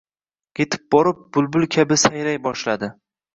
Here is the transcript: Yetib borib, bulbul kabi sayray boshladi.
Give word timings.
Yetib 0.61 0.83
borib, 0.95 1.19
bulbul 1.37 1.67
kabi 1.77 1.99
sayray 2.05 2.41
boshladi. 2.49 2.91